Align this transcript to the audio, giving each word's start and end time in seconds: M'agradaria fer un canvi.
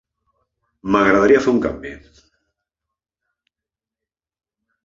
M'agradaria 0.95 1.43
fer 1.43 1.51
un 1.53 1.61
canvi. 1.67 1.91